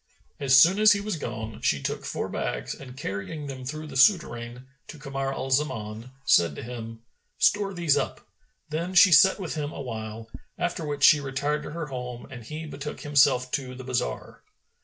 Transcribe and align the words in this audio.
As 0.39 0.59
soon 0.59 0.79
as 0.79 0.93
he 0.93 0.99
was 0.99 1.15
gone, 1.15 1.61
she 1.61 1.79
took 1.79 2.05
four 2.05 2.27
bags 2.27 2.73
and, 2.73 2.97
carrying 2.97 3.45
them 3.45 3.63
through 3.63 3.85
the 3.85 3.95
Souterrain 3.95 4.65
to 4.87 4.97
Kamar 4.97 5.31
al 5.31 5.51
Zaman, 5.51 6.09
said 6.25 6.55
to 6.55 6.63
him, 6.63 7.03
"Store 7.37 7.71
these 7.71 7.97
up;" 7.97 8.25
then 8.69 8.95
she 8.95 9.11
sat 9.11 9.39
with 9.39 9.53
him 9.53 9.71
awhile, 9.71 10.27
after 10.57 10.83
which 10.87 11.03
she 11.03 11.19
retired 11.19 11.61
to 11.61 11.69
her 11.73 11.85
home 11.85 12.25
and 12.31 12.43
he 12.45 12.65
betook 12.65 13.01
himself 13.01 13.51
to 13.51 13.75
the 13.75 13.83
bazar. 13.83 14.41